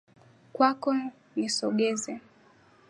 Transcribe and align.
Kwako 0.55 0.89
nisogeze 1.37 2.11